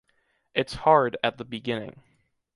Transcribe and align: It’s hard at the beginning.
It’s 0.55 0.73
hard 0.73 1.15
at 1.23 1.37
the 1.37 1.45
beginning. 1.45 2.01